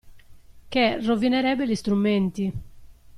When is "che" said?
0.67-0.99